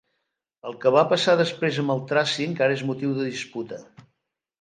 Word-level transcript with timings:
El 0.69 0.77
que 0.85 0.91
va 0.95 1.03
passar 1.11 1.35
després 1.41 1.77
amb 1.83 1.93
el 1.95 2.01
traci 2.13 2.47
encara 2.53 2.79
és 2.79 2.85
motiu 2.93 3.13
de 3.19 3.27
disputa. 3.35 3.79